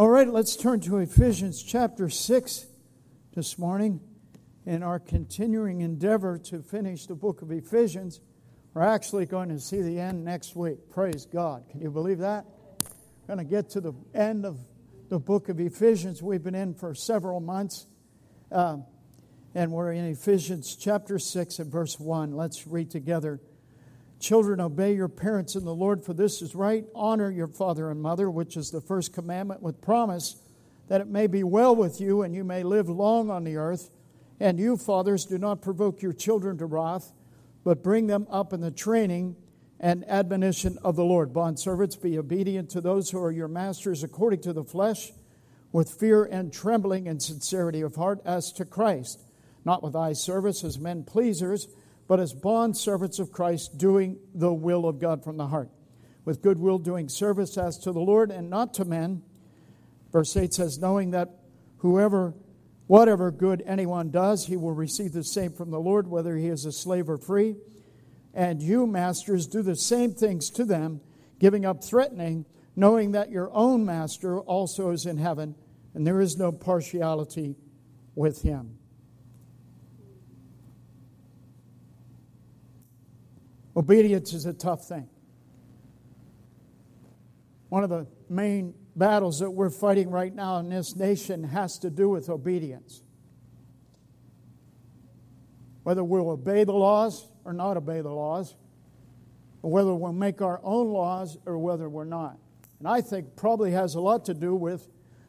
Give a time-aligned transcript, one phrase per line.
[0.00, 2.66] All right, let's turn to Ephesians chapter 6
[3.34, 4.00] this morning
[4.64, 8.22] in our continuing endeavor to finish the book of Ephesians.
[8.72, 10.88] We're actually going to see the end next week.
[10.88, 11.64] Praise God.
[11.70, 12.46] Can you believe that?
[13.28, 14.58] We're going to get to the end of
[15.10, 16.22] the book of Ephesians.
[16.22, 17.86] We've been in for several months.
[18.50, 18.86] Um,
[19.54, 22.32] and we're in Ephesians chapter 6 and verse 1.
[22.32, 23.38] Let's read together.
[24.20, 26.84] Children, obey your parents in the Lord, for this is right.
[26.94, 30.36] Honor your father and mother, which is the first commandment with promise,
[30.88, 33.90] that it may be well with you and you may live long on the earth.
[34.38, 37.12] And you, fathers, do not provoke your children to wrath,
[37.64, 39.36] but bring them up in the training
[39.78, 41.32] and admonition of the Lord.
[41.32, 45.12] Bondservants, be obedient to those who are your masters according to the flesh,
[45.72, 49.22] with fear and trembling and sincerity of heart, as to Christ,
[49.64, 51.68] not with eye service as men pleasers,
[52.10, 55.70] but as bondservants of Christ, doing the will of God from the heart,
[56.24, 59.22] with goodwill doing service as to the Lord and not to men.
[60.10, 61.30] Verse 8 says, knowing that
[61.78, 62.34] whoever
[62.90, 66.64] Whatever good anyone does, he will receive the same from the Lord, whether he is
[66.64, 67.54] a slave or free.
[68.34, 71.00] And you, masters, do the same things to them,
[71.38, 75.54] giving up threatening, knowing that your own master also is in heaven,
[75.94, 77.54] and there is no partiality
[78.16, 78.79] with him.
[83.80, 85.08] Obedience is a tough thing.
[87.70, 91.88] One of the main battles that we're fighting right now in this nation has to
[91.88, 93.02] do with obedience.
[95.82, 98.54] Whether we'll obey the laws or not obey the laws,
[99.62, 102.36] or whether we'll make our own laws or whether we're not.
[102.80, 104.86] And I think probably has a lot to do with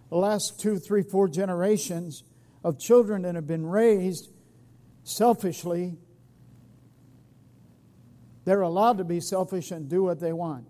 [0.10, 2.26] the last two, three, four generations
[2.66, 4.28] of children that have been raised
[5.06, 5.96] selfishly.
[8.44, 10.66] They're allowed to be selfish and do what they want.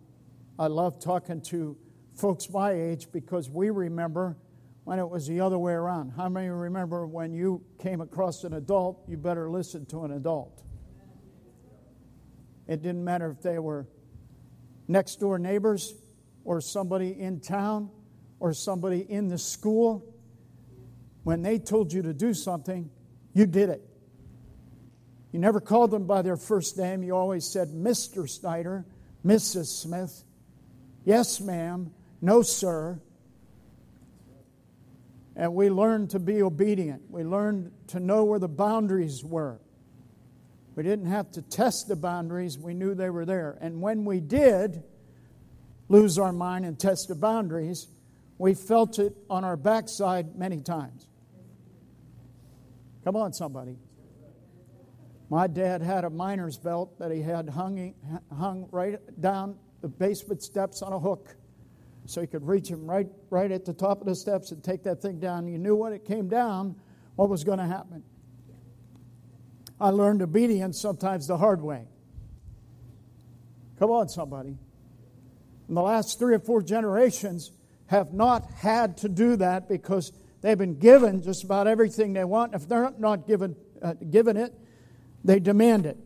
[0.59, 1.77] I love talking to
[2.15, 4.37] folks my age because we remember
[4.83, 6.11] when it was the other way around.
[6.11, 10.63] How many remember when you came across an adult, you better listen to an adult?
[12.67, 13.87] It didn't matter if they were
[14.87, 15.93] next door neighbors
[16.43, 17.89] or somebody in town
[18.39, 20.15] or somebody in the school.
[21.23, 22.89] When they told you to do something,
[23.33, 23.87] you did it.
[25.31, 27.03] You never called them by their first name.
[27.03, 28.29] You always said Mr.
[28.29, 28.85] Snyder,
[29.25, 29.67] Mrs.
[29.67, 30.23] Smith,
[31.05, 32.99] yes, ma'am, no, sir.
[35.35, 37.03] And we learned to be obedient.
[37.09, 39.59] We learned to know where the boundaries were.
[40.75, 43.57] We didn't have to test the boundaries, we knew they were there.
[43.61, 44.83] And when we did
[45.89, 47.87] lose our mind and test the boundaries,
[48.37, 51.07] we felt it on our backside many times.
[53.03, 53.77] Come on, somebody.
[55.31, 57.93] My dad had a miner's belt that he had hung,
[58.37, 61.37] hung right down the basement steps on a hook
[62.05, 64.83] so you could reach him right, right at the top of the steps and take
[64.83, 65.47] that thing down.
[65.47, 66.75] You knew when it came down
[67.15, 68.03] what was going to happen.
[69.79, 71.87] I learned obedience sometimes the hard way.
[73.79, 74.57] Come on, somebody.
[75.69, 77.51] In the last three or four generations
[77.85, 80.11] have not had to do that because
[80.41, 82.53] they've been given just about everything they want.
[82.53, 84.53] If they're not given, uh, given it,
[85.23, 85.97] they demand it.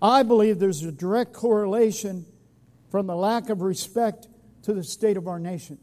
[0.00, 2.26] I believe there's a direct correlation
[2.90, 4.28] from the lack of respect
[4.62, 5.78] to the state of our nation.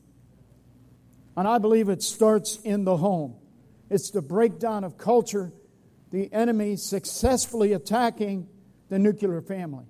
[1.37, 3.35] And I believe it starts in the home.
[3.89, 5.53] It's the breakdown of culture,
[6.11, 8.47] the enemy successfully attacking
[8.89, 9.85] the nuclear family.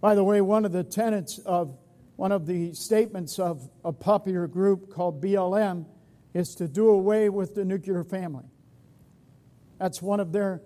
[0.00, 1.76] By the way, one of the tenets of
[2.16, 5.86] one of the statements of a popular group called BLM
[6.32, 8.44] is to do away with the nuclear family.
[9.78, 10.62] That's one of their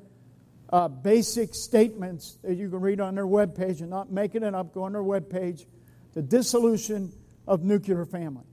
[0.71, 4.75] uh, basic statements that you can read on their webpage and not making it up.
[4.75, 5.67] Go on their webpage.
[6.15, 7.13] The dissolution
[7.47, 8.45] of nuclear family.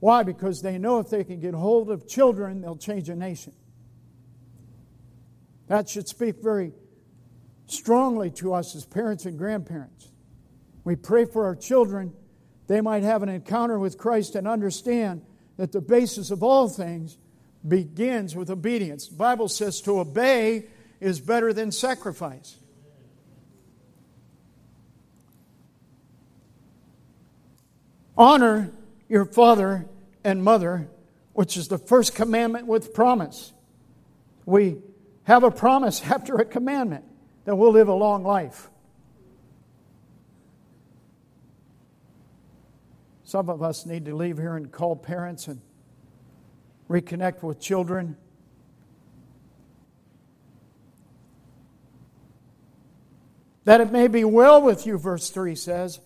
[0.00, 0.22] Why?
[0.22, 3.52] Because they know if they can get hold of children, they'll change a nation.
[5.68, 6.72] That should speak very
[7.66, 10.10] strongly to us as parents and grandparents.
[10.84, 12.12] We pray for our children,
[12.66, 15.22] they might have an encounter with Christ and understand
[15.58, 17.18] that the basis of all things
[17.66, 19.08] begins with obedience.
[19.08, 20.66] The Bible says to obey
[21.00, 22.56] is better than sacrifice.
[28.16, 28.70] Honor
[29.08, 29.86] your father
[30.24, 30.88] and mother,
[31.32, 33.52] which is the first commandment with promise.
[34.44, 34.76] We
[35.24, 37.04] have a promise after a commandment
[37.44, 38.68] that we'll live a long life.
[43.24, 45.60] Some of us need to leave here and call parents and
[46.90, 48.16] reconnect with children.
[53.64, 56.00] That it may be well with you, verse 3 says,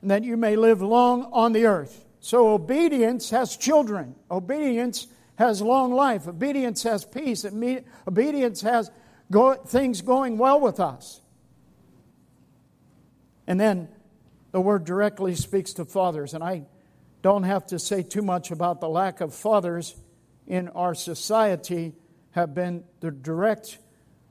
[0.00, 2.06] and that you may live long on the earth.
[2.20, 4.14] So obedience has children.
[4.30, 5.06] Obedience
[5.36, 6.26] has long life.
[6.26, 7.44] Obedience has peace.
[8.08, 8.90] Obedience has
[9.30, 11.20] go, things going well with us.
[13.46, 13.88] And then
[14.52, 16.32] the word directly speaks to fathers.
[16.32, 16.62] And I
[17.20, 19.94] don't have to say too much about the lack of fathers
[20.46, 21.94] in our society
[22.32, 23.78] have been the direct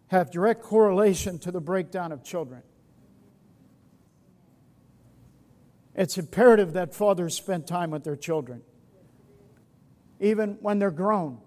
[0.07, 2.61] have direct correlation to the breakdown of children.
[5.95, 8.61] It's imperative that fathers spend time with their children,
[10.19, 11.39] even when they're grown.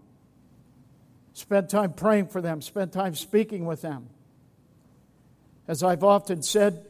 [1.34, 4.08] Spend time praying for them, spend time speaking with them.
[5.68, 6.86] As I've often said,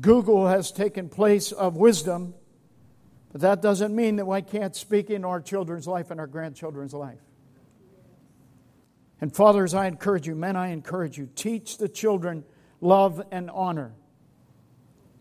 [0.00, 2.34] Google has taken place of wisdom,
[3.32, 6.94] but that doesn't mean that we can't speak in our children's life and our grandchildren's
[6.94, 7.20] life.
[9.20, 12.44] And fathers, I encourage you, men, I encourage you, teach the children
[12.80, 13.92] love and honor.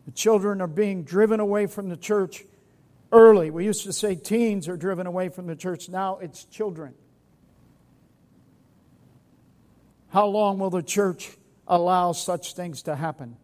[0.06, 2.45] The children are being driven away from the church
[3.12, 3.50] early.
[3.50, 5.89] We used to say teens are driven away from the church.
[5.89, 6.94] Now it's children.
[10.10, 11.31] How long will the church
[11.68, 13.36] allow such things to happen?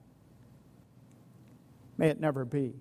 [1.98, 2.76] May it never be.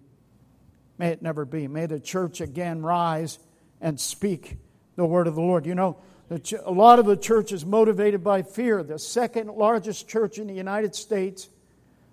[1.02, 1.66] May it never be.
[1.66, 3.40] May the church again rise
[3.80, 4.56] and speak
[4.94, 5.66] the word of the Lord.
[5.66, 5.96] You know,
[6.30, 8.84] a lot of the church is motivated by fear.
[8.84, 11.48] The second largest church in the United States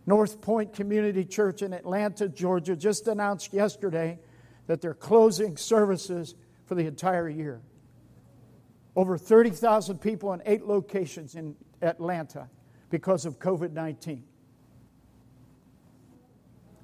[0.08, 4.18] North Point Community Church in Atlanta, Georgia, just announced yesterday
[4.66, 6.34] that they're closing services
[6.66, 7.62] for the entire year.
[8.96, 12.50] Over 30,000 people in eight locations in Atlanta
[12.90, 14.24] because of COVID 19.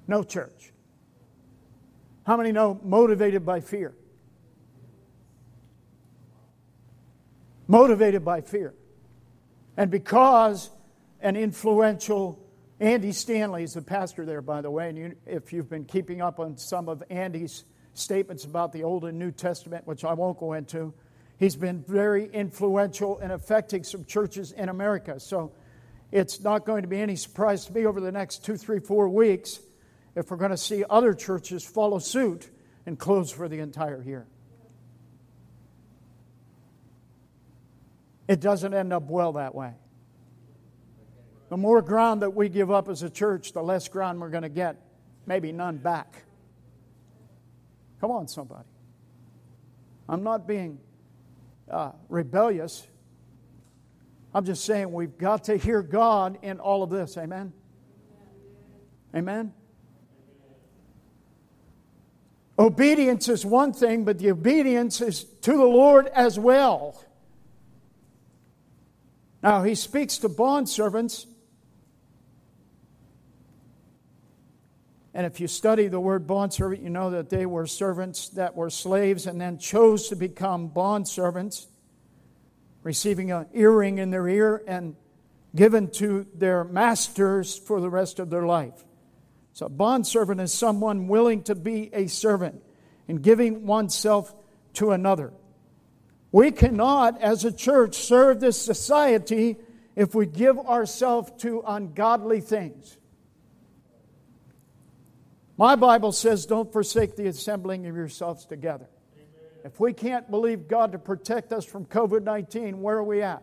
[0.06, 0.72] No church.
[2.26, 3.94] How many know motivated by fear?
[7.68, 8.74] Motivated by fear.
[9.76, 10.70] And because
[11.20, 12.42] an influential
[12.80, 16.20] Andy Stanley is the pastor there, by the way, and you, if you've been keeping
[16.20, 17.64] up on some of Andy's
[17.94, 20.92] statements about the Old and New Testament, which I won't go into,
[21.38, 25.20] he's been very influential in affecting some churches in America.
[25.20, 25.52] So
[26.10, 29.08] it's not going to be any surprise to me over the next two, three, four
[29.08, 29.60] weeks
[30.16, 32.50] if we're going to see other churches follow suit
[32.86, 34.26] and close for the entire year.
[38.26, 39.74] It doesn't end up well that way.
[41.48, 44.42] The more ground that we give up as a church, the less ground we're going
[44.42, 44.82] to get.
[45.26, 46.24] Maybe none back.
[48.00, 48.68] Come on, somebody.
[50.08, 50.78] I'm not being
[51.70, 52.86] uh, rebellious.
[54.34, 57.16] I'm just saying we've got to hear God in all of this.
[57.16, 57.52] Amen?
[59.14, 59.52] Amen?
[62.58, 67.02] Obedience is one thing, but the obedience is to the Lord as well.
[69.42, 71.26] Now, he speaks to bondservants
[75.16, 78.68] And if you study the word bondservant, you know that they were servants that were
[78.68, 81.68] slaves and then chose to become bondservants,
[82.82, 84.94] receiving an earring in their ear and
[85.54, 88.84] given to their masters for the rest of their life.
[89.56, 92.62] So, a bondservant is someone willing to be a servant
[93.08, 94.34] and giving oneself
[94.74, 95.32] to another.
[96.30, 99.56] We cannot, as a church, serve this society
[99.94, 102.98] if we give ourselves to ungodly things.
[105.56, 108.90] My Bible says, don't forsake the assembling of yourselves together.
[109.14, 109.26] Amen.
[109.64, 113.42] If we can't believe God to protect us from COVID 19, where are we at?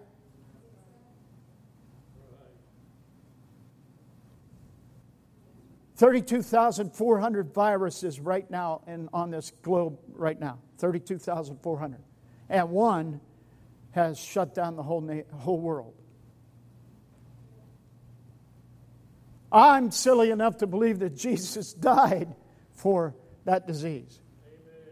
[5.95, 10.59] Thirty-two thousand four hundred viruses right now in, on this globe right now.
[10.77, 12.01] Thirty-two thousand four hundred,
[12.49, 13.21] and one
[13.91, 15.93] has shut down the whole na- whole world.
[19.51, 22.33] I'm silly enough to believe that Jesus died
[22.71, 23.13] for
[23.45, 24.19] that disease.
[24.47, 24.87] Amen.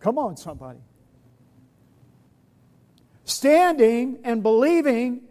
[0.00, 0.80] Come on, somebody.
[3.24, 5.22] Standing and believing,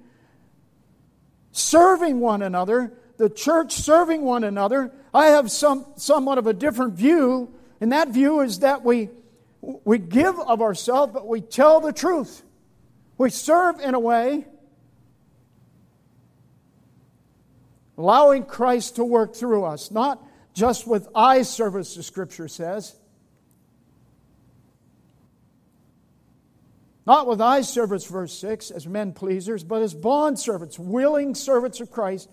[1.51, 4.91] serving one another, the church serving one another.
[5.13, 9.09] I have some, somewhat of a different view, and that view is that we,
[9.61, 12.43] we give of ourselves, but we tell the truth.
[13.17, 14.45] We serve in a way
[17.97, 22.95] allowing Christ to work through us, not just with eye service, the scripture says.
[27.05, 31.79] Not with eye service, verse 6, as men pleasers, but as bond servants, willing servants
[31.79, 32.29] of Christ,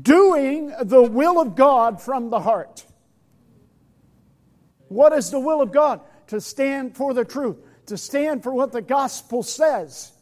[0.00, 2.84] doing the will of God from the heart.
[4.88, 6.00] What is the will of God?
[6.28, 10.12] To stand for the truth, to stand for what the gospel says.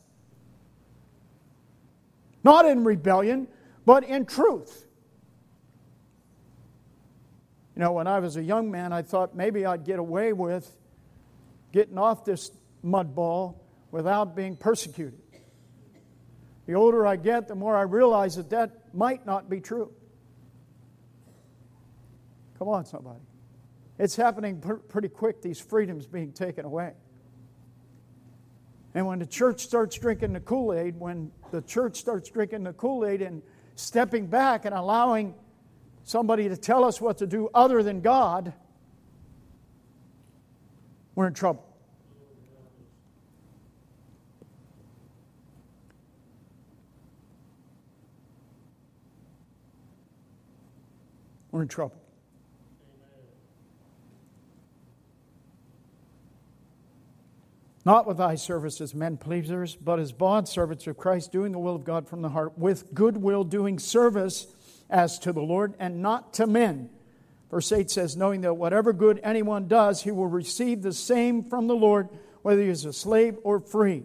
[2.45, 3.49] Not in rebellion,
[3.85, 4.87] but in truth.
[7.75, 10.69] You know, when I was a young man, I thought maybe I'd get away with
[11.73, 12.51] getting off this
[12.83, 15.21] mud ball without being persecuted.
[16.67, 19.93] The older I get, the more I realize that that might not be true.
[22.59, 23.21] Come on, somebody.
[23.97, 26.93] It's happening pr- pretty quick, these freedoms being taken away.
[28.95, 32.73] And when the church starts drinking the Kool Aid, when the church starts drinking the
[32.73, 33.43] Kool Aid and
[33.77, 35.35] stepping back and allowing
[36.03, 38.53] somebody to tell us what to do other than God,
[41.15, 41.68] we're in trouble.
[51.59, 52.01] We're in trouble.
[57.85, 61.75] not with eye service as men pleasers, but as bondservants of Christ, doing the will
[61.75, 64.47] of God from the heart, with good will, doing service
[64.89, 66.91] as to the Lord and not to men.
[67.51, 71.67] Verse 8 says, Knowing that whatever good anyone does, he will receive the same from
[71.67, 72.09] the Lord,
[72.43, 74.05] whether he is a slave or free.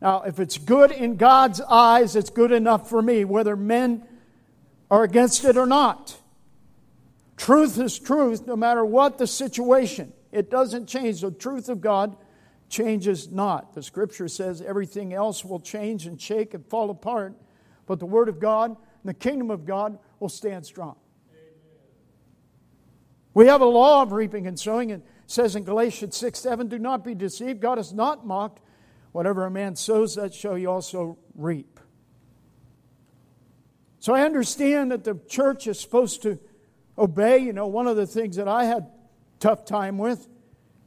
[0.00, 4.08] Now, if it's good in God's eyes, it's good enough for me, whether men
[4.90, 6.19] are against it or not.
[7.40, 10.12] Truth is truth no matter what the situation.
[10.30, 11.22] It doesn't change.
[11.22, 12.14] The truth of God
[12.68, 13.72] changes not.
[13.72, 17.34] The scripture says everything else will change and shake and fall apart,
[17.86, 20.96] but the word of God and the kingdom of God will stand strong.
[21.30, 21.42] Amen.
[23.32, 24.90] We have a law of reaping and sowing.
[24.90, 27.62] It says in Galatians 6 7, Do not be deceived.
[27.62, 28.60] God is not mocked.
[29.12, 31.80] Whatever a man sows, that shall he also reap.
[33.98, 36.38] So I understand that the church is supposed to
[37.00, 37.38] obey.
[37.38, 38.86] You know, one of the things that I had
[39.40, 40.28] tough time with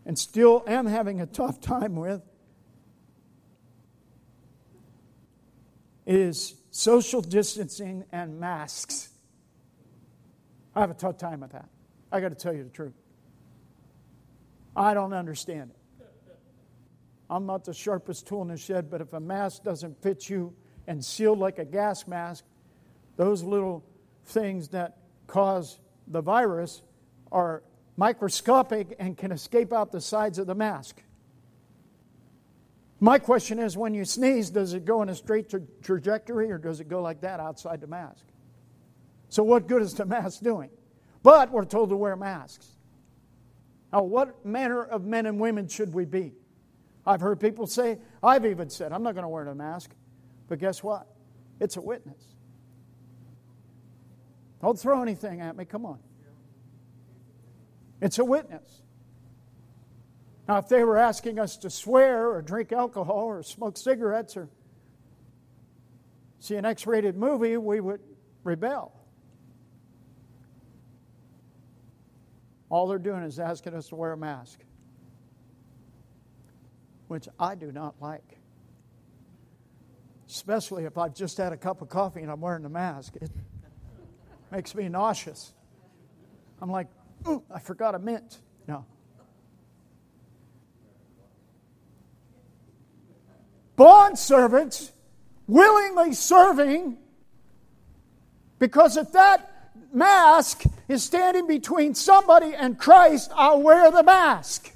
[0.06, 2.22] and still am having a tough time with
[6.06, 9.10] is social distancing and masks.
[10.76, 11.70] I have a tough time with that.
[12.12, 12.94] I got to tell you the truth.
[14.76, 15.78] I don't understand it.
[17.30, 20.54] I'm not the sharpest tool in the shed, but if a mask doesn't fit you
[20.88, 22.44] and sealed like a gas mask,
[23.16, 23.84] those little
[24.26, 26.82] things that cause the virus
[27.32, 27.64] are
[27.98, 31.02] microscopic and can escape out the sides of the mask.
[33.00, 36.58] My question is when you sneeze, does it go in a straight tra- trajectory or
[36.58, 38.24] does it go like that outside the mask?
[39.30, 40.70] So, what good is the mask doing?
[41.22, 42.68] But we're told to wear masks.
[43.92, 46.34] Now, what manner of men and women should we be?
[47.06, 49.92] I've heard people say, I've even said, I'm not going to wear a mask.
[50.48, 51.08] But guess what?
[51.60, 52.33] It's a witness.
[54.64, 55.66] Don't throw anything at me.
[55.66, 56.00] Come on.
[58.00, 58.82] It's a witness.
[60.48, 64.48] Now, if they were asking us to swear or drink alcohol or smoke cigarettes or
[66.40, 68.00] see an X rated movie, we would
[68.46, 68.94] rebel.
[72.70, 74.60] All they're doing is asking us to wear a mask,
[77.10, 78.38] which I do not like.
[80.30, 83.16] Especially if I've just had a cup of coffee and I'm wearing a mask.
[84.54, 85.52] Makes me nauseous.
[86.62, 86.88] I'm like,
[87.52, 88.40] I forgot a mint.
[88.68, 88.86] No.
[93.76, 94.92] Bond servants
[95.48, 96.98] willingly serving
[98.60, 99.50] because if that
[99.92, 104.72] mask is standing between somebody and Christ, I'll wear the mask.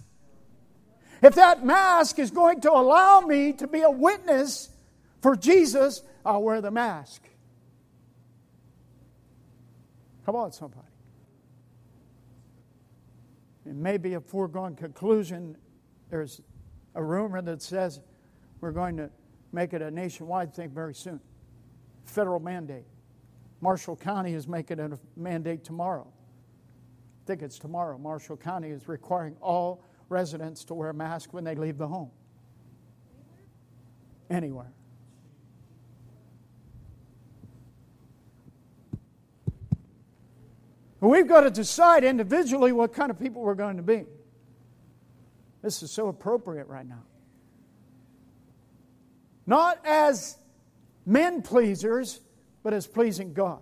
[1.21, 4.69] If that mask is going to allow me to be a witness
[5.21, 7.21] for Jesus, I'll wear the mask.
[10.27, 10.85] Come on, somebody.
[13.65, 15.55] It may be a foregone conclusion.
[16.09, 16.41] There's
[16.95, 18.01] a rumor that says
[18.59, 19.09] we're going to
[19.53, 21.21] make it a nationwide thing very soon.
[22.03, 22.83] Federal mandate.
[23.61, 26.05] Marshall County is making it a mandate tomorrow.
[26.05, 27.97] I think it's tomorrow.
[27.97, 32.11] Marshall County is requiring all residents to wear a mask when they leave the home.
[34.29, 34.73] Anywhere.
[40.99, 44.05] But we've got to decide individually what kind of people we're going to be.
[45.61, 47.03] This is so appropriate right now.
[49.45, 50.37] Not as
[51.05, 52.19] men pleasers,
[52.63, 53.59] but as pleasing God.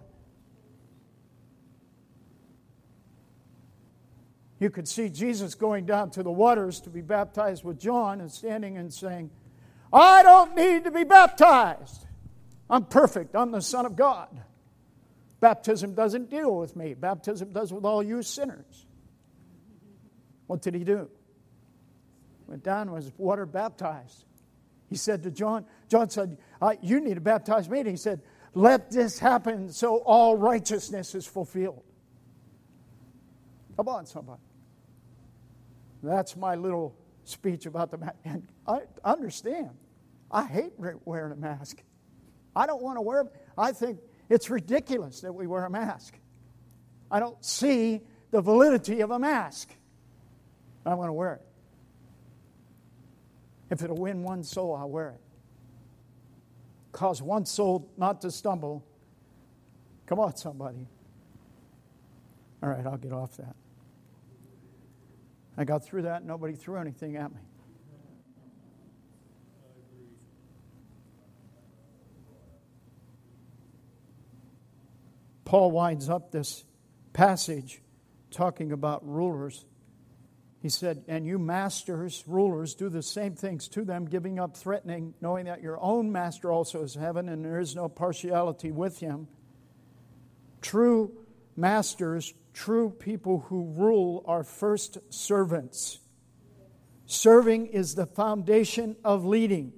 [4.60, 8.32] You could see Jesus going down to the waters to be baptized with John and
[8.32, 9.30] standing and saying,
[9.92, 12.06] I don't need to be baptized.
[12.70, 13.36] I'm perfect.
[13.36, 14.30] I'm the Son of God.
[15.45, 18.87] Baptism doesn't deal with me, baptism does with all you sinners.
[20.47, 21.07] What did he do?
[22.47, 24.25] Went down was water baptized.
[24.89, 27.81] He said to John, John said, uh, You need to baptize me.
[27.81, 28.21] And he said,
[28.55, 31.83] Let this happen so all righteousness is fulfilled.
[33.77, 34.41] Come on, somebody.
[36.01, 38.15] That's my little speech about the mask.
[38.25, 39.77] And I understand.
[40.31, 40.73] I hate
[41.05, 41.83] wearing a mask.
[42.55, 43.25] I don't want to wear
[43.55, 43.99] I think
[44.29, 46.15] it's ridiculous that we wear a mask.
[47.12, 48.01] I don't see
[48.32, 49.70] the validity of a mask.
[50.86, 51.41] I'm going to wear it.
[53.70, 55.22] If it'll win one soul, I'll wear it.
[56.91, 58.86] Cause one soul not to stumble.
[60.05, 60.88] Come on, somebody.
[62.63, 63.55] All right, I'll get off that.
[65.58, 67.39] I got through that, nobody threw anything at me.
[75.45, 76.65] Paul winds up this
[77.13, 77.81] passage
[78.31, 79.65] talking about rulers.
[80.59, 85.13] He said, And you masters, rulers, do the same things to them, giving up threatening,
[85.21, 89.27] knowing that your own master also is heaven, and there is no partiality with him.
[90.61, 91.11] True
[91.55, 95.99] masters, true people who rule are first servants.
[97.05, 99.73] Serving is the foundation of leading.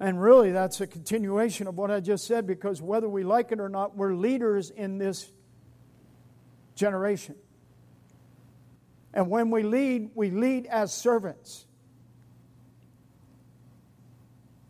[0.00, 3.60] And really, that's a continuation of what I just said because whether we like it
[3.60, 5.30] or not, we're leaders in this
[6.74, 7.34] generation.
[9.12, 11.66] And when we lead, we lead as servants.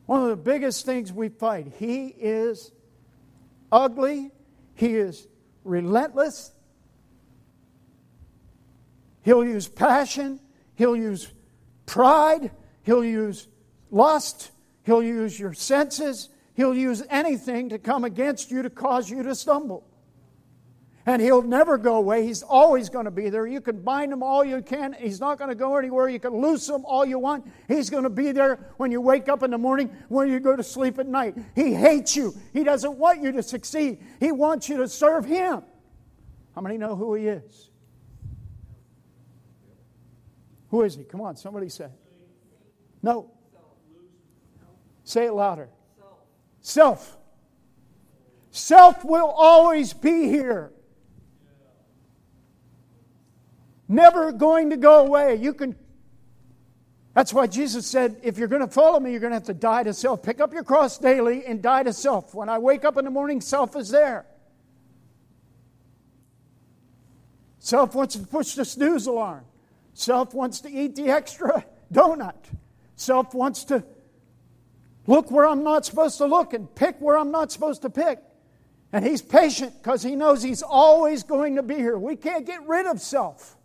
[0.06, 2.72] One of the biggest things we fight, he is
[3.70, 4.32] ugly,
[4.75, 5.28] he is
[5.62, 6.50] relentless.
[9.22, 10.40] He'll use passion,
[10.75, 11.32] he'll use
[11.87, 12.50] pride,
[12.82, 13.46] he'll use
[13.92, 14.50] lust,
[14.84, 16.28] He'll use your senses.
[16.54, 19.87] He'll use anything to come against you to cause you to stumble.
[21.06, 22.26] And he'll never go away.
[22.26, 23.46] He's always going to be there.
[23.46, 24.92] You can bind him all you can.
[24.92, 26.08] He's not going to go anywhere.
[26.08, 27.50] You can loose him all you want.
[27.68, 30.54] He's going to be there when you wake up in the morning, when you go
[30.54, 31.37] to sleep at night.
[31.54, 32.34] He hates you.
[32.52, 33.99] He doesn't want you to succeed.
[34.20, 35.62] He wants you to serve him.
[36.54, 37.70] How many know who he is?
[40.69, 41.04] Who is he?
[41.04, 41.88] Come on, somebody say.
[43.02, 43.30] No.
[45.10, 45.68] Say it louder.
[46.60, 47.18] Self.
[48.52, 50.70] Self will always be here.
[53.88, 55.34] Never going to go away.
[55.34, 55.75] You can
[57.12, 59.54] that's why Jesus said, if you're going to follow me, you're going to have to
[59.54, 60.23] die to self.
[60.23, 62.32] Pick up your cross daily and die to self.
[62.32, 64.26] When I wake up in the morning, self is there.
[67.58, 69.44] Self wants to push the snooze alarm.
[69.92, 72.44] Self wants to eat the extra donut.
[72.94, 73.82] Self wants to
[75.10, 78.20] look where I'm not supposed to look and pick where I'm not supposed to pick.
[78.92, 81.99] And he's patient because he knows he's always going to be here.
[81.99, 83.56] We can't get rid of self.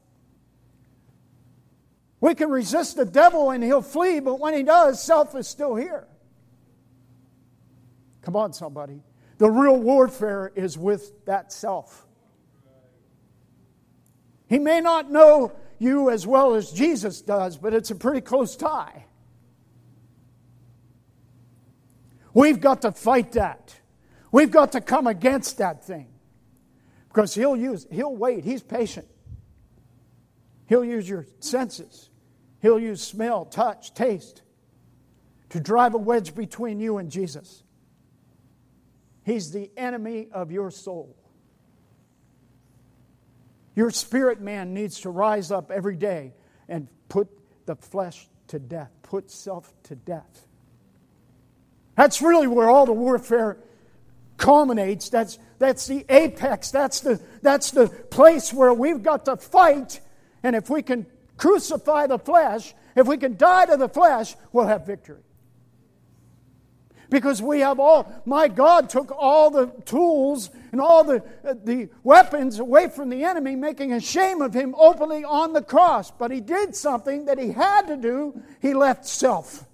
[2.20, 5.76] We can resist the devil and he'll flee, but when he does, self is still
[5.76, 6.08] here.
[8.24, 9.04] Come on, somebody.
[9.38, 12.08] The real warfare is with that self.
[14.48, 18.56] He may not know you as well as Jesus does, but it's a pretty close
[18.56, 19.06] tie.
[22.36, 23.74] We've got to fight that.
[24.30, 26.10] We've got to come against that thing.
[27.08, 29.08] Because he'll use, he'll wait, he's patient.
[30.68, 32.10] He'll use your senses.
[32.62, 34.42] He'll use smell, touch, taste
[35.50, 37.64] to drive a wedge between you and Jesus.
[39.24, 41.16] He's the enemy of your soul.
[43.76, 46.34] Your spirit man needs to rise up every day
[46.68, 47.30] and put
[47.66, 50.48] the flesh to death, put self to death.
[51.96, 53.58] That's really where all the warfare
[54.38, 55.10] culminates.
[55.10, 56.72] That's, that's the apex.
[56.72, 60.02] That's the, that's the place where we've got to fight.
[60.44, 61.06] And if we can
[61.38, 65.22] crucify the flesh, if we can die to the flesh, we'll have victory.
[67.10, 71.90] Because we have all, my God took all the tools and all the, uh, the
[72.04, 76.10] weapons away from the enemy, making a shame of him openly on the cross.
[76.10, 78.42] But he did something that he had to do.
[78.60, 79.66] He left self.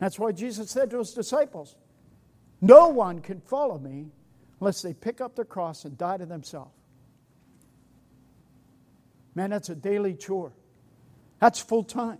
[0.00, 1.76] That's why Jesus said to his disciples,
[2.60, 4.06] No one can follow me
[4.58, 6.74] unless they pick up their cross and die to themselves.
[9.34, 10.52] Man, that's a daily chore.
[11.38, 12.18] That's full time.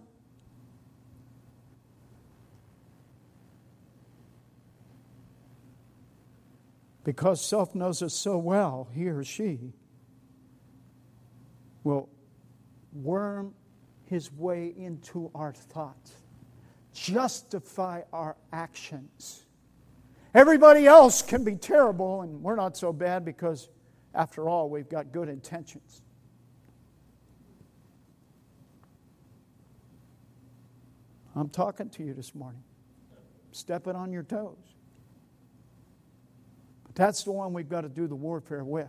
[7.02, 9.72] Because self knows us so well, he or she
[11.82, 12.10] will
[12.92, 13.54] worm
[14.04, 16.12] his way into our thoughts
[16.92, 19.44] justify our actions.
[20.34, 23.68] Everybody else can be terrible, and we're not so bad because,
[24.14, 26.02] after all, we've got good intentions.
[31.34, 32.62] I'm talking to you this morning,
[33.52, 34.56] stepping on your toes.
[36.84, 38.88] But that's the one we've got to do the warfare with.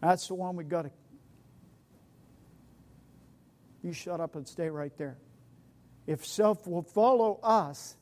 [0.00, 0.90] That's the one we've got to.
[3.82, 5.16] You shut up and stay right there.
[6.06, 7.96] If self will follow us,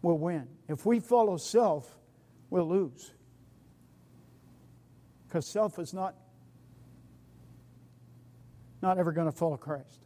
[0.00, 0.48] we'll win.
[0.68, 1.88] If we follow self,
[2.50, 3.12] we'll lose.
[5.28, 6.14] Because self is not,
[8.80, 10.00] not ever going to follow Christ.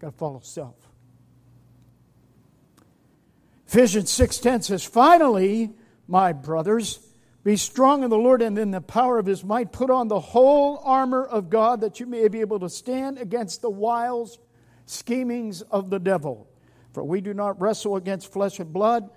[0.00, 0.76] Got to follow self.
[3.66, 5.74] Ephesians 6:10 says, "Finally,
[6.06, 7.00] my brothers,
[7.44, 9.72] be strong in the Lord and in the power of his might.
[9.72, 13.62] Put on the whole armor of God that you may be able to stand against
[13.62, 14.38] the wiles,
[14.86, 16.48] schemings of the devil.
[16.92, 19.10] For we do not wrestle against flesh and blood,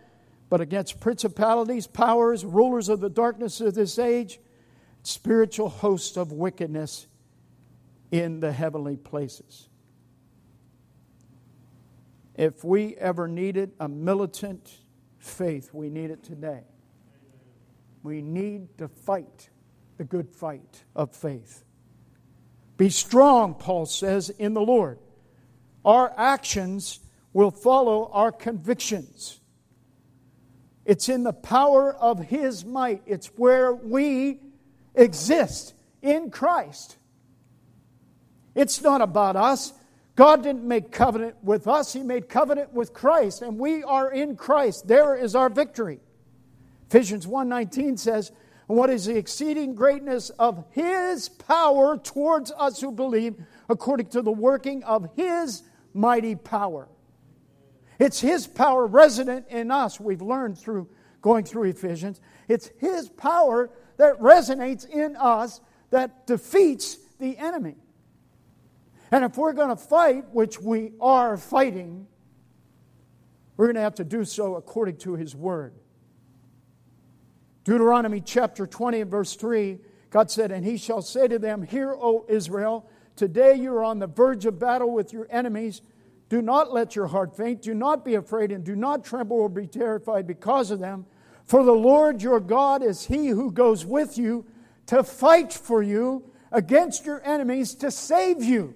[0.49, 4.39] but against principalities, powers, rulers of the darkness of this age,
[5.03, 7.07] spiritual hosts of wickedness
[8.11, 9.69] in the heavenly places.
[12.35, 14.69] If we ever needed a militant
[15.19, 16.63] faith, we need it today.
[18.03, 19.49] We need to fight
[19.97, 21.63] the good fight of faith.
[22.77, 24.97] Be strong, Paul says, in the Lord.
[25.85, 26.99] Our actions
[27.33, 29.39] will follow our convictions.
[30.85, 34.39] It's in the power of His might, it's where we
[34.95, 36.97] exist in Christ.
[38.55, 39.73] It's not about us.
[40.15, 44.35] God didn't make covenant with us, He made covenant with Christ, and we are in
[44.35, 44.87] Christ.
[44.87, 45.99] There is our victory.
[46.89, 48.31] Ephesians 1:19 says,
[48.67, 54.21] "And what is the exceeding greatness of his power towards us who believe, according to
[54.21, 55.63] the working of his
[55.93, 56.89] mighty power."
[58.01, 59.99] It's his power resident in us.
[59.99, 60.89] We've learned through
[61.21, 62.19] going through Ephesians.
[62.47, 65.61] It's his power that resonates in us
[65.91, 67.75] that defeats the enemy.
[69.11, 72.07] And if we're going to fight, which we are fighting,
[73.55, 75.75] we're going to have to do so according to His Word.
[77.65, 79.77] Deuteronomy chapter 20 and verse 3,
[80.09, 83.99] God said, And He shall say to them, Hear, O Israel, today you are on
[83.99, 85.83] the verge of battle with your enemies.
[86.31, 87.61] Do not let your heart faint.
[87.61, 91.05] Do not be afraid, and do not tremble or be terrified because of them.
[91.43, 94.45] For the Lord your God is He who goes with you
[94.85, 98.75] to fight for you against your enemies to save you.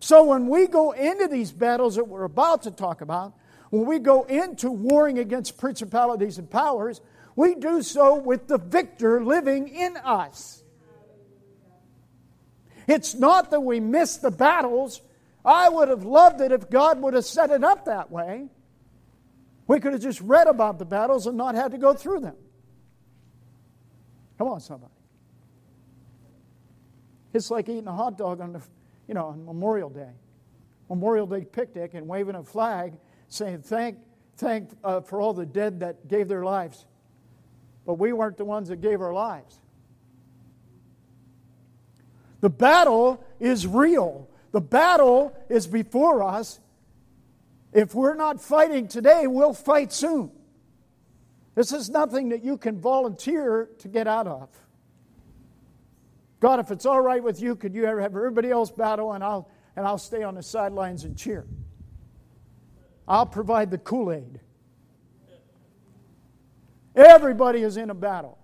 [0.00, 3.34] So when we go into these battles that we're about to talk about,
[3.68, 7.02] when we go into warring against principalities and powers,
[7.36, 10.64] we do so with the victor living in us.
[12.86, 15.02] It's not that we miss the battles.
[15.44, 18.48] I would have loved it if God would have set it up that way.
[19.66, 22.36] We could have just read about the battles and not had to go through them.
[24.38, 24.92] Come on, somebody.
[27.32, 28.62] It's like eating a hot dog on the
[29.06, 30.10] you know, on Memorial Day,
[30.88, 32.94] Memorial Day picnic, and waving a flag
[33.28, 33.98] saying, Thank,
[34.36, 36.86] thank uh, for all the dead that gave their lives.
[37.86, 39.58] But we weren't the ones that gave our lives.
[42.40, 44.28] The battle is real.
[44.54, 46.60] The battle is before us.
[47.72, 50.30] If we're not fighting today, we'll fight soon.
[51.56, 54.48] This is nothing that you can volunteer to get out of.
[56.38, 59.24] God, if it's all right with you, could you ever have everybody else battle and
[59.24, 61.48] I'll, and I'll stay on the sidelines and cheer?
[63.08, 64.38] I'll provide the Kool Aid.
[66.94, 68.38] Everybody is in a battle.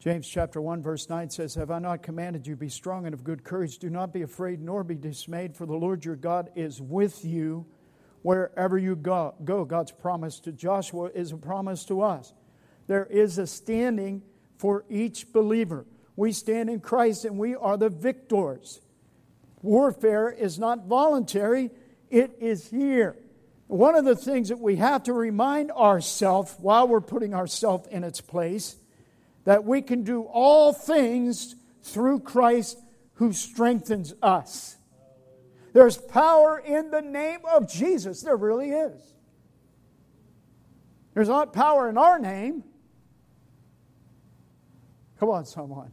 [0.00, 3.22] James chapter 1 verse 9 says, "Have I not commanded you be strong and of
[3.22, 3.78] good courage?
[3.78, 7.66] Do not be afraid nor be dismayed, for the Lord your God is with you
[8.22, 9.66] wherever you go." go.
[9.66, 12.32] God's promise to Joshua is a promise to us.
[12.86, 14.22] There is a standing
[14.56, 15.84] for each believer.
[16.16, 18.80] We stand in Christ and we are the victors.
[19.62, 21.72] Warfare is not voluntary,
[22.08, 23.16] it is here.
[23.66, 28.02] One of the things that we have to remind ourselves while we're putting ourselves in
[28.02, 28.78] its place
[29.44, 32.78] that we can do all things through Christ
[33.14, 34.76] who strengthens us.
[35.72, 38.22] There's power in the name of Jesus.
[38.22, 39.14] There really is.
[41.14, 42.64] There's not power in our name.
[45.18, 45.92] Come on, someone.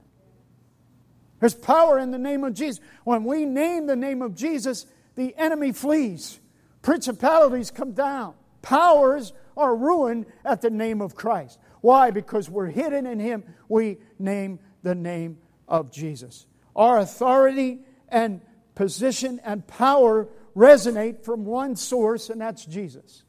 [1.39, 2.81] There's power in the name of Jesus.
[3.03, 6.39] When we name the name of Jesus, the enemy flees.
[6.81, 8.33] Principalities come down.
[8.61, 11.59] Powers are ruined at the name of Christ.
[11.87, 12.11] Why?
[12.11, 13.45] Because we're hidden in Him.
[13.69, 15.37] We name the name
[15.69, 16.45] of Jesus.
[16.75, 18.41] Our authority and
[18.75, 23.23] position and power resonate from one source, and that's Jesus.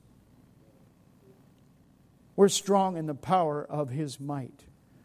[2.35, 4.65] We're strong in the power of his might.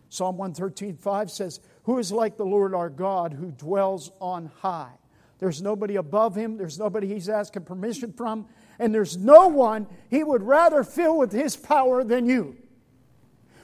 [0.10, 4.94] Psalm 113, 5 says, Who is like the Lord our God who dwells on high?
[5.38, 8.48] There's nobody above him, there's nobody he's asking permission from,
[8.80, 12.58] and there's no one he would rather fill with his power than you.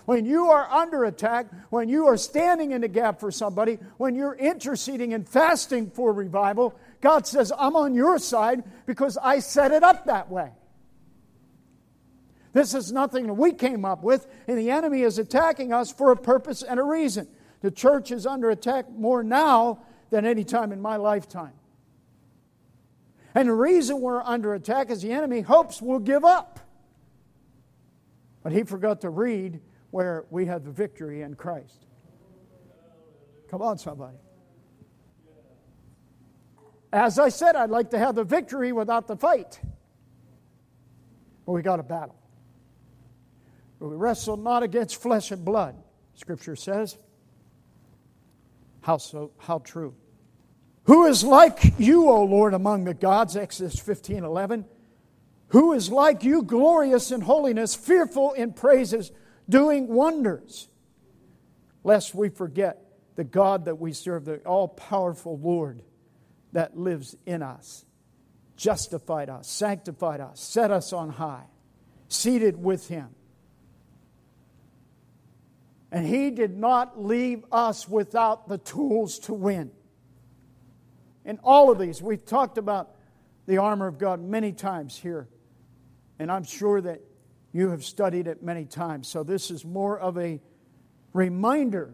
[0.09, 4.15] When you are under attack, when you are standing in the gap for somebody, when
[4.15, 9.71] you're interceding and fasting for revival, God says, I'm on your side because I set
[9.71, 10.49] it up that way.
[12.53, 16.11] This is nothing that we came up with, and the enemy is attacking us for
[16.11, 17.27] a purpose and a reason.
[17.61, 21.53] The church is under attack more now than any time in my lifetime.
[23.35, 26.59] And the reason we're under attack is the enemy hopes we'll give up.
[28.41, 31.85] But he forgot to read where we have the victory in Christ.
[33.49, 34.17] Come on, somebody.
[36.91, 39.59] As I said, I'd like to have the victory without the fight.
[41.45, 42.15] But we got a battle.
[43.79, 45.75] But We wrestle not against flesh and blood,
[46.15, 46.97] Scripture says.
[48.81, 49.31] How so?
[49.37, 49.95] How true.
[50.83, 53.35] Who is like you, O Lord, among the gods?
[53.35, 54.65] Exodus 15 11.
[55.49, 59.11] Who is like you, glorious in holiness, fearful in praises,
[59.49, 60.69] doing wonders?
[61.83, 62.83] Lest we forget
[63.15, 65.81] the God that we serve, the all powerful Lord
[66.53, 67.85] that lives in us,
[68.55, 71.45] justified us, sanctified us, set us on high,
[72.07, 73.09] seated with Him
[75.91, 79.71] and He did not leave us without the tools to win.
[81.25, 82.95] In all of these, we've talked about
[83.45, 85.27] the armor of God many times here,
[86.19, 87.01] and I'm sure that
[87.51, 89.07] you have studied it many times.
[89.07, 90.39] So this is more of a
[91.13, 91.93] reminder.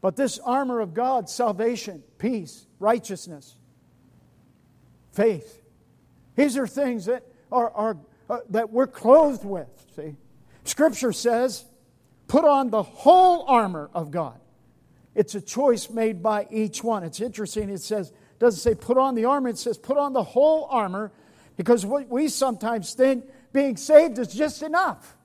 [0.00, 3.56] But this armor of God, salvation, peace, righteousness,
[5.12, 5.62] faith,
[6.34, 7.96] these are things that are, are
[8.28, 9.68] uh, that we're clothed with.
[9.94, 10.16] See,
[10.64, 11.64] Scripture says
[12.32, 14.40] Put on the whole armor of God.
[15.14, 17.04] It's a choice made by each one.
[17.04, 17.68] It's interesting.
[17.68, 21.12] It says, doesn't say put on the armor, it says put on the whole armor
[21.58, 25.16] because what we sometimes think being saved is just enough.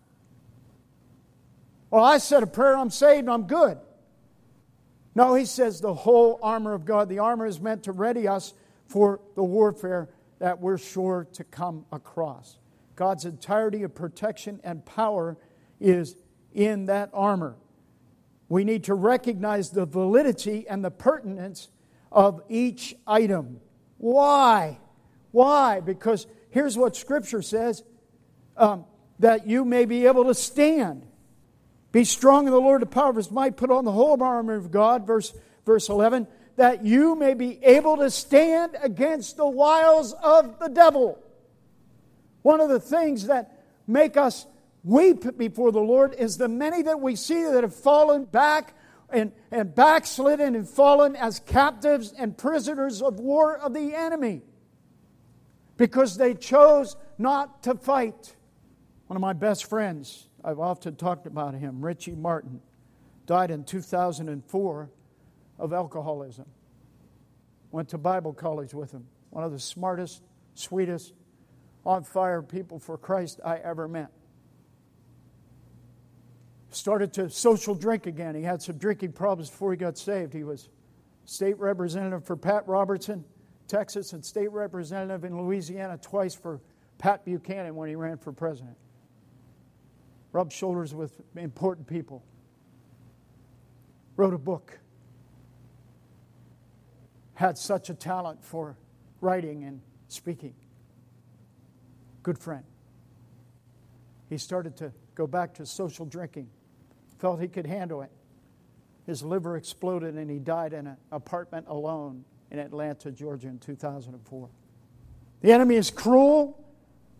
[1.89, 3.77] Well, I said a prayer, I'm saved, I'm good.
[5.15, 7.09] No, he says the whole armor of God.
[7.09, 8.53] The armor is meant to ready us
[8.85, 10.09] for the warfare
[10.39, 12.59] that we're sure to come across.
[12.95, 15.37] God's entirety of protection and power
[15.79, 16.15] is
[16.53, 17.55] in that armor.
[18.49, 21.69] We need to recognize the validity and the pertinence
[22.11, 23.59] of each item.
[23.97, 24.79] Why?
[25.31, 25.79] Why?
[25.79, 27.83] Because here's what Scripture says
[28.57, 28.85] um,
[29.19, 31.05] that you may be able to stand.
[31.91, 33.57] Be strong in the Lord, the power of his might.
[33.57, 35.33] Put on the whole armor of God, verse,
[35.65, 41.23] verse 11, that you may be able to stand against the wiles of the devil.
[42.41, 44.45] One of the things that make us
[44.83, 48.73] weep before the Lord is the many that we see that have fallen back
[49.09, 54.41] and, and backslidden and fallen as captives and prisoners of war of the enemy
[55.77, 58.35] because they chose not to fight.
[59.07, 62.61] One of my best friends, I've often talked about him, Richie Martin,
[63.25, 64.89] died in 2004
[65.59, 66.45] of alcoholism.
[67.71, 69.05] Went to Bible college with him.
[69.29, 70.21] One of the smartest,
[70.55, 71.13] sweetest,
[71.85, 74.11] on fire people for Christ I ever met
[76.69, 78.35] started to social drink again.
[78.35, 80.33] He had some drinking problems before he got saved.
[80.33, 80.69] He was
[81.25, 83.23] state representative for Pat Robertson,
[83.67, 86.61] Texas, and state representative in Louisiana twice for
[86.97, 88.77] Pat Buchanan when he ran for president.
[90.37, 92.23] Rubbed shoulders with important people.
[94.17, 94.77] Wrote a book.
[97.33, 98.77] Had such a talent for
[99.19, 100.53] writing and speaking.
[102.21, 102.63] Good friend.
[104.29, 106.49] He started to go back to social drinking
[107.17, 108.11] felt he could handle it.
[109.07, 114.49] His liver exploded and he died in an apartment alone in Atlanta, Georgia in 2004.
[115.41, 116.63] The enemy is cruel,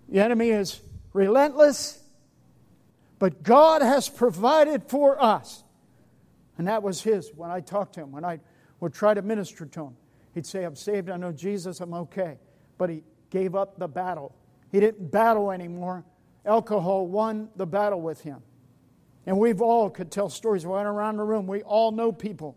[0.07, 0.81] the enemy is
[1.13, 2.03] relentless,
[3.19, 5.63] but God has provided for us.
[6.57, 8.39] And that was his when I talked to him, when I
[8.79, 9.95] would try to minister to him.
[10.33, 12.37] He'd say, I'm saved, I know Jesus, I'm okay.
[12.77, 14.35] But he gave up the battle.
[14.71, 16.03] He didn't battle anymore.
[16.45, 18.41] Alcohol won the battle with him.
[19.25, 21.47] And we've all could tell stories right around the room.
[21.47, 22.55] We all know people.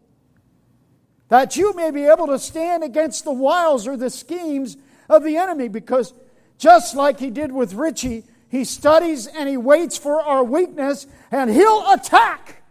[1.29, 4.77] That you may be able to stand against the wiles or the schemes
[5.09, 6.12] of the enemy because
[6.59, 11.48] just like he did with Richie, he studies and he waits for our weakness and
[11.48, 12.62] he'll attack.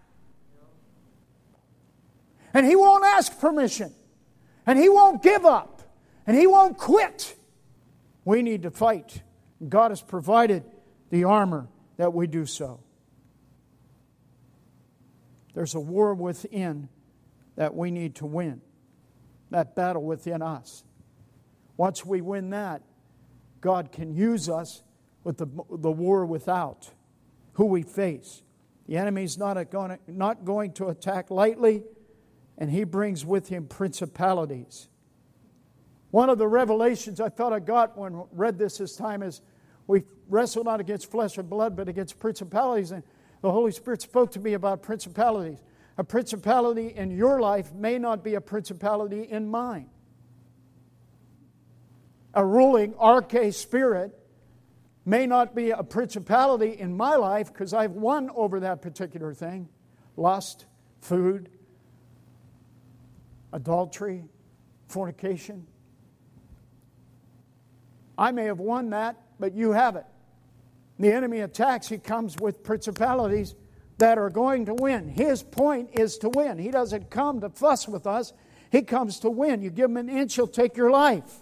[2.53, 3.93] And he won't ask permission.
[4.67, 5.81] And he won't give up.
[6.27, 7.35] And he won't quit.
[8.25, 9.23] We need to fight.
[9.67, 10.63] God has provided
[11.11, 12.81] the armor that we do so.
[15.53, 16.89] There's a war within
[17.55, 18.61] that we need to win,
[19.49, 20.83] that battle within us.
[21.77, 22.81] Once we win that,
[23.61, 24.83] God can use us
[25.23, 26.89] with the, the war without,
[27.53, 28.43] who we face.
[28.87, 31.83] The enemy's not, going not going to attack lightly,
[32.57, 34.89] and he brings with him principalities.
[36.11, 39.41] One of the revelations I thought I got when read this this time is
[39.85, 42.91] we wrestle not against flesh and blood, but against principalities.
[42.91, 43.03] And
[43.41, 45.59] the Holy Spirit spoke to me about principalities.
[45.97, 49.89] A principality in your life may not be a principality in mine.
[52.33, 54.18] A ruling arche spirit
[55.05, 59.69] may not be a principality in my life because I've won over that particular thing
[60.15, 60.65] lust,
[60.99, 61.49] food,
[63.53, 64.25] adultery,
[64.87, 65.65] fornication.
[68.17, 70.05] I may have won that, but you haven't.
[70.99, 73.55] The enemy attacks, he comes with principalities
[73.97, 75.07] that are going to win.
[75.07, 76.57] His point is to win.
[76.57, 78.33] He doesn't come to fuss with us,
[78.71, 79.61] he comes to win.
[79.61, 81.39] You give him an inch, he'll take your life.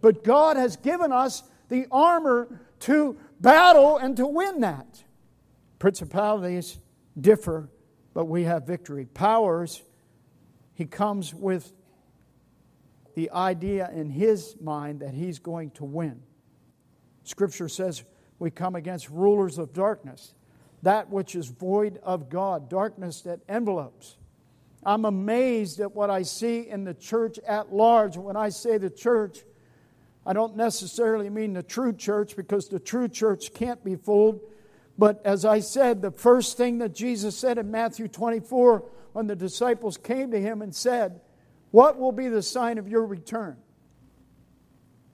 [0.00, 5.04] But God has given us the armor to battle and to win that.
[5.78, 6.78] Principalities
[7.20, 7.68] differ,
[8.14, 9.06] but we have victory.
[9.06, 9.82] Powers,
[10.74, 11.72] he comes with
[13.14, 16.22] the idea in his mind that he's going to win.
[17.24, 18.04] Scripture says
[18.38, 20.34] we come against rulers of darkness,
[20.82, 24.16] that which is void of God, darkness that envelopes.
[24.84, 28.16] I'm amazed at what I see in the church at large.
[28.16, 29.40] When I say the church,
[30.26, 34.40] I don't necessarily mean the true church because the true church can't be fooled.
[34.98, 39.36] But as I said, the first thing that Jesus said in Matthew 24 when the
[39.36, 41.20] disciples came to him and said,
[41.70, 43.56] what will be the sign of your return?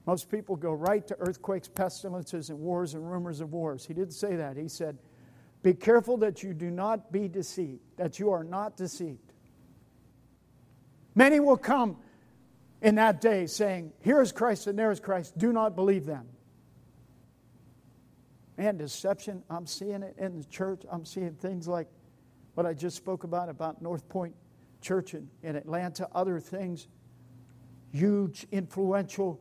[0.05, 3.85] Most people go right to earthquakes, pestilences, and wars and rumors of wars.
[3.85, 4.57] He didn't say that.
[4.57, 4.97] He said,
[5.61, 9.33] Be careful that you do not be deceived, that you are not deceived.
[11.15, 11.97] Many will come
[12.83, 15.37] in that day saying, Here is Christ and there is Christ.
[15.37, 16.27] Do not believe them.
[18.57, 20.83] Man, deception, I'm seeing it in the church.
[20.91, 21.87] I'm seeing things like
[22.53, 24.35] what I just spoke about, about North Point
[24.81, 26.87] church in, in Atlanta, other things,
[27.91, 29.39] huge, influential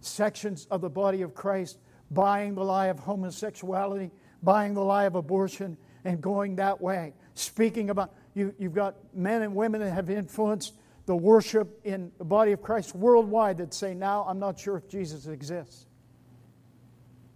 [0.00, 1.78] sections of the body of Christ
[2.10, 4.10] buying the lie of homosexuality,
[4.42, 7.14] buying the lie of abortion, and going that way.
[7.34, 10.74] Speaking about, you, you've got men and women that have influenced
[11.06, 14.88] the worship in the body of Christ worldwide that say, now I'm not sure if
[14.88, 15.86] Jesus exists.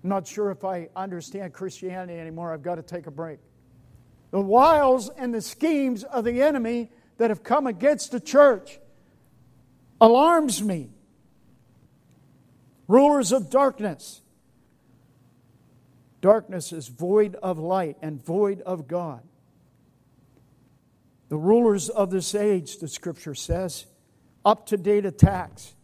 [0.05, 2.53] I'm not sure if I understand Christianity anymore.
[2.53, 3.41] I've got to take a break.
[4.31, 8.79] The wiles and the schemes of the enemy that have come against the church
[10.01, 10.91] alarms me.
[12.87, 14.23] Rulers of darkness.
[16.21, 19.23] Darkness is void of light and void of God.
[21.29, 23.87] The rulers of this age, the scripture says,
[24.45, 25.75] up to date attacks.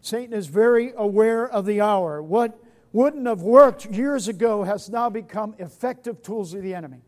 [0.00, 2.22] Satan is very aware of the hour.
[2.22, 2.58] What
[2.92, 7.02] wouldn't have worked years ago has now become effective tools of the enemy.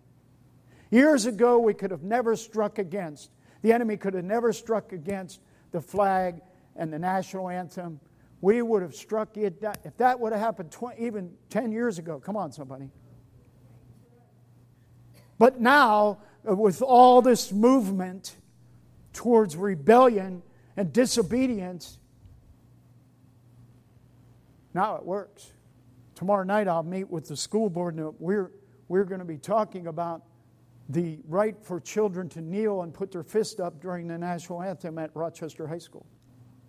[0.91, 3.31] Years ago, we could have never struck against,
[3.63, 6.41] the enemy could have never struck against the flag
[6.77, 8.01] and the national anthem.
[8.41, 9.75] We would have struck it down.
[9.85, 12.91] If that would have happened 20, even 10 years ago, come on, somebody.
[15.39, 16.19] But now,
[16.57, 18.37] with all this movement
[19.13, 20.43] towards rebellion
[20.77, 21.99] and disobedience,
[24.75, 25.53] now it works.
[26.15, 28.53] Tomorrow night I'll meet with the school board and we're,
[28.89, 30.23] we're going to be talking about
[30.89, 34.99] the right for children to kneel and put their fist up during the national anthem
[34.99, 36.07] at Rochester High School.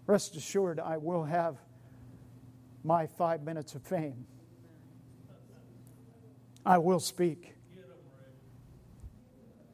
[0.07, 1.55] Rest assured, I will have
[2.83, 4.25] my five minutes of fame.
[6.65, 7.55] I will speak.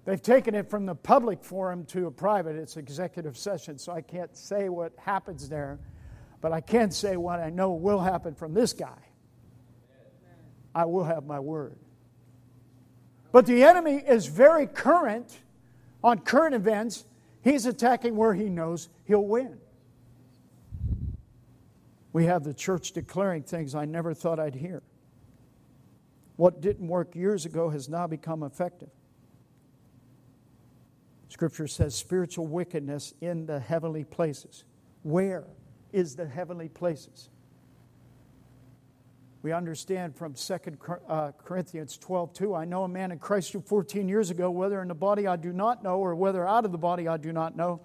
[0.06, 2.56] They've taken it from the public forum to a private.
[2.56, 5.80] It's executive session, so I can't say what happens there,
[6.42, 9.00] but I can say what I know will happen from this guy.
[10.76, 11.78] I will have my word.
[13.32, 15.40] But the enemy is very current
[16.04, 17.06] on current events.
[17.42, 19.58] He's attacking where he knows he'll win.
[22.14, 24.84] We have the church declaring things I never thought I'd hear.
[26.36, 28.90] What didn't work years ago has now become effective.
[31.36, 34.64] Scripture says spiritual wickedness in the heavenly places.
[35.04, 35.44] Where
[35.92, 37.28] is the heavenly places?
[39.42, 40.56] We understand from 2
[41.10, 44.82] uh, Corinthians 12, 2, I know a man in Christ who 14 years ago, whether
[44.82, 47.34] in the body I do not know, or whether out of the body I do
[47.34, 47.82] not know.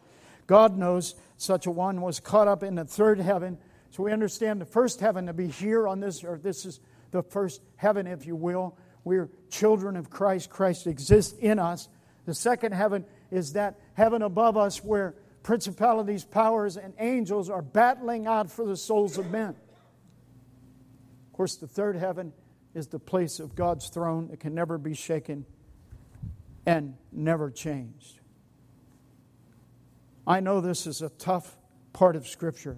[0.46, 3.59] God knows such a one was caught up in the third heaven.
[3.90, 6.44] So we understand the first heaven to be here on this earth.
[6.44, 6.78] This is
[7.11, 8.78] the first heaven, if you will.
[9.03, 10.51] We're children of Christ.
[10.51, 11.88] Christ exists in us.
[12.26, 18.26] The second heaven is that heaven above us where principalities, powers, and angels are battling
[18.26, 19.51] out for the souls of men.
[19.51, 22.33] Of course, the third heaven
[22.74, 25.47] is the place of God's throne that can never be shaken
[26.66, 28.20] and never changed.
[30.26, 31.57] I know this is a tough
[31.93, 32.76] part of Scripture.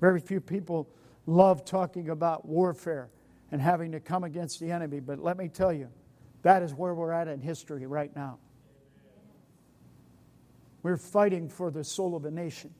[0.00, 0.88] Very few people
[1.26, 3.08] love talking about warfare
[3.50, 5.88] and having to come against the enemy, but let me tell you,
[6.42, 8.38] that is where we're at in history right now.
[10.82, 12.74] We're fighting for the soul of a nation.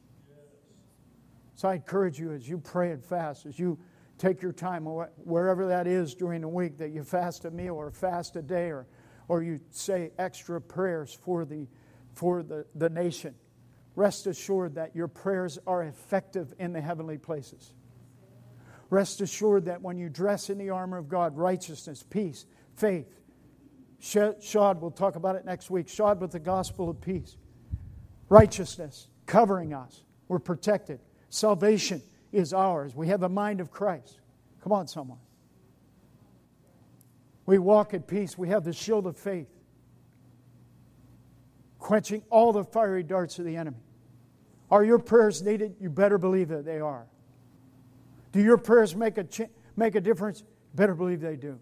[1.54, 3.78] So I encourage you as you pray and fast, as you
[4.18, 7.90] take your time, wherever that is during the week, that you fast a meal or
[7.90, 8.86] fast a day or,
[9.28, 11.68] or you say extra prayers for the,
[12.14, 13.34] for the, the nation.
[13.94, 17.74] Rest assured that your prayers are effective in the heavenly places.
[18.90, 22.46] Rest assured that when you dress in the armor of God, righteousness, peace,
[22.76, 23.06] faith,
[24.00, 27.36] shod, we'll talk about it next week, shod with the gospel of peace
[28.32, 30.04] righteousness covering us.
[30.26, 31.00] We're protected.
[31.28, 32.02] Salvation
[32.32, 32.96] is ours.
[32.96, 34.20] We have the mind of Christ.
[34.62, 35.18] Come on, someone.
[37.44, 38.38] We walk in peace.
[38.38, 39.48] We have the shield of faith,
[41.78, 43.76] quenching all the fiery darts of the enemy.
[44.70, 45.76] Are your prayers needed?
[45.78, 47.04] You better believe that they are.
[48.32, 50.42] Do your prayers make a, ch- make a difference?
[50.74, 51.58] Better believe they do.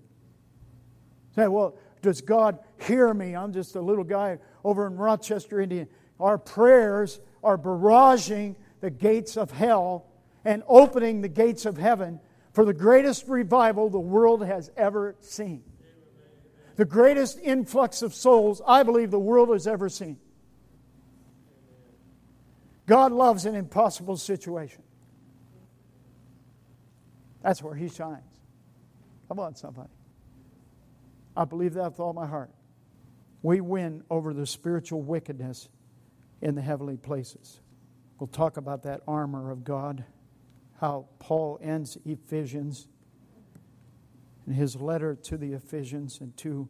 [1.35, 3.35] Say, well, does God hear me?
[3.35, 5.89] I'm just a little guy over in Rochester, Indiana.
[6.21, 10.07] Our prayers are barraging the gates of hell
[10.45, 12.21] and opening the gates of heaven
[12.53, 15.63] for the greatest revival the world has ever seen.
[16.77, 20.19] The greatest influx of souls I believe the world has ever seen.
[22.87, 24.83] God loves an impossible situation.
[27.43, 28.23] That's where He shines.
[29.29, 29.91] Come on, somebody.
[31.37, 32.51] I believe that with all my heart.
[33.43, 35.69] We win over the spiritual wickedness
[36.43, 37.61] in the heavenly places.
[38.19, 40.05] We'll talk about that armor of God,
[40.81, 42.89] how Paul ends Ephesians
[44.47, 46.69] in his letter to the Ephesians and to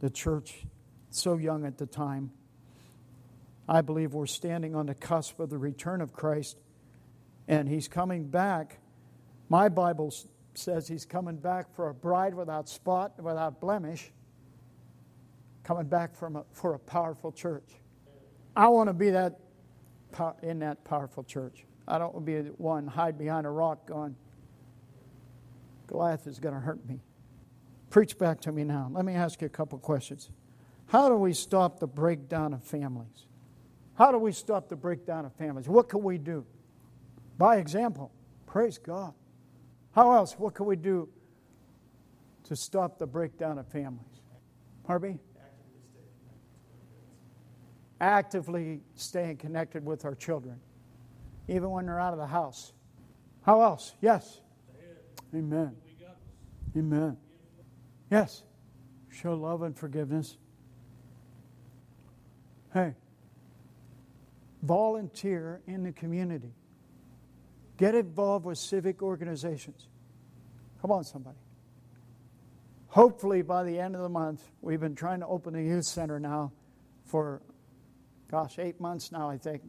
[0.00, 0.66] the church,
[1.10, 2.30] so young at the time.
[3.68, 6.58] I believe we're standing on the cusp of the return of Christ,
[7.48, 8.80] and he's coming back.
[9.48, 10.12] My Bible
[10.54, 14.12] says he's coming back for a bride without spot, without blemish,
[15.62, 17.70] coming back from a, for a powerful church.
[18.56, 19.38] I want to be that
[20.42, 21.64] in that powerful church.
[21.86, 24.16] I don't want to be one hide behind a rock going,
[25.86, 27.00] Goliath is going to hurt me.
[27.90, 28.88] Preach back to me now.
[28.92, 30.30] Let me ask you a couple questions.
[30.86, 33.26] How do we stop the breakdown of families?
[33.94, 35.68] How do we stop the breakdown of families?
[35.68, 36.44] What can we do?
[37.38, 38.10] By example.
[38.46, 39.14] Praise God.
[39.92, 40.34] How else?
[40.38, 41.08] What can we do
[42.44, 44.20] to stop the breakdown of families?
[44.86, 45.18] Harvey?
[48.00, 50.58] Actively staying connected with our children,
[51.48, 52.72] even when they're out of the house.
[53.42, 53.94] How else?
[54.00, 54.40] Yes.
[55.34, 55.76] Amen.
[56.76, 57.16] Amen.
[58.10, 58.42] Yes.
[59.10, 60.36] Show love and forgiveness.
[62.72, 62.94] Hey,
[64.62, 66.52] volunteer in the community.
[67.76, 69.88] Get involved with civic organizations.
[70.80, 71.38] Come on, somebody.
[72.88, 76.18] Hopefully, by the end of the month, we've been trying to open a youth center
[76.18, 76.52] now
[77.04, 77.42] for
[78.30, 79.62] gosh, eight months now, I think.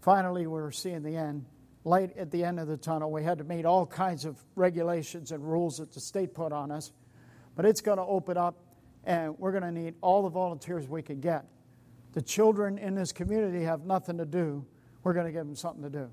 [0.00, 1.44] Finally, we were seeing the end.
[1.84, 3.10] Light at the end of the tunnel.
[3.10, 6.70] We had to meet all kinds of regulations and rules that the state put on
[6.70, 6.92] us.
[7.56, 8.56] But it's going to open up,
[9.04, 11.46] and we're going to need all the volunteers we can get.
[12.12, 14.64] The children in this community have nothing to do.
[15.02, 16.10] We're going to give them something to do.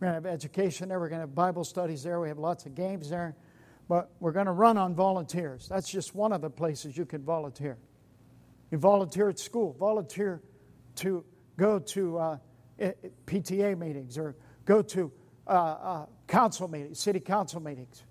[0.00, 0.98] We're going to have education there.
[0.98, 2.20] We're going to have Bible studies there.
[2.20, 3.36] We have lots of games there.
[3.88, 5.68] But we're going to run on volunteers.
[5.68, 7.78] That's just one of the places you can volunteer.
[8.70, 10.42] You volunteer at school, volunteer
[10.96, 11.24] to
[11.56, 12.38] go to uh,
[13.26, 14.34] PTA meetings or
[14.64, 15.12] go to
[15.46, 18.02] uh, uh, council meetings, city council meetings.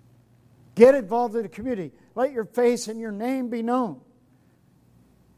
[0.74, 1.92] Get involved in the community.
[2.14, 4.00] Let your face and your name be known.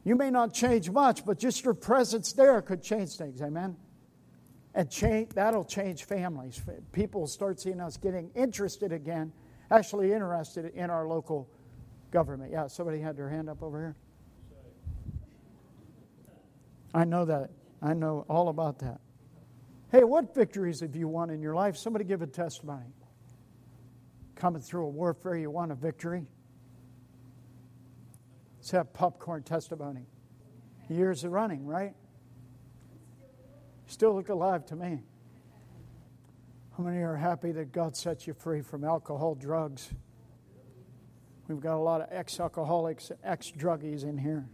[0.04, 3.42] You may not change much, but just your presence there could change things.
[3.42, 3.76] Amen.
[4.74, 6.60] And change, that'll change families.
[6.92, 9.32] People start seeing us getting interested again,
[9.70, 11.50] actually interested in our local
[12.10, 12.52] government.
[12.52, 13.96] Yeah, somebody had their hand up over here.
[16.96, 17.50] I know that.
[17.82, 19.00] I know all about that.
[19.92, 21.76] Hey, what victories have you won in your life?
[21.76, 22.86] Somebody give a testimony.
[24.34, 26.26] Coming through a warfare, you won a victory.
[28.58, 30.06] Let's have popcorn testimony.
[30.88, 31.92] Years of running, right?
[33.88, 35.02] Still look alive to me.
[36.78, 39.90] How many are happy that God set you free from alcohol, drugs?
[41.46, 44.48] We've got a lot of ex alcoholics, ex druggies in here.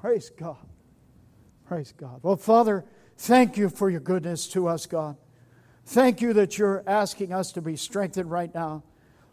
[0.00, 0.56] Praise God.
[1.72, 2.20] Praise God.
[2.22, 2.84] Well, Father,
[3.16, 5.16] thank you for your goodness to us, God.
[5.86, 8.82] Thank you that you're asking us to be strengthened right now.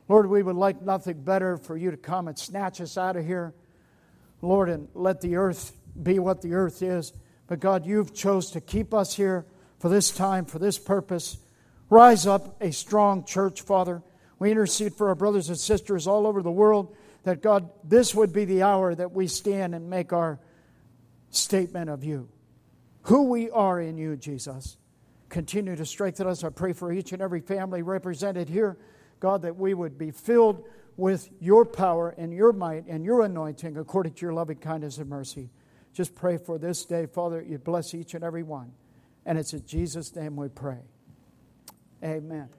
[0.08, 3.26] Lord, we would like nothing better for you to come and snatch us out of
[3.26, 3.54] here,
[4.42, 7.12] Lord, and let the earth be what the earth is.
[7.48, 9.46] But God, you've chose to keep us here
[9.78, 11.40] for this time, for this purpose.
[11.90, 14.02] Rise up a strong church, Father.
[14.40, 18.32] We intercede for our brothers and sisters all over the world that God, this would
[18.32, 20.40] be the hour that we stand and make our
[21.30, 22.30] statement of you.
[23.04, 24.78] Who we are in you, Jesus.
[25.30, 26.44] Continue to strengthen us.
[26.44, 28.78] I pray for each and every family represented here,
[29.20, 30.64] God, that we would be filled
[30.98, 35.10] with your power and your might and your anointing according to your loving kindness and
[35.10, 35.50] mercy.
[35.94, 38.74] Just pray for this day, Father, you bless each and every one.
[39.26, 40.80] And it's in Jesus' name we pray.
[42.04, 42.50] Amen.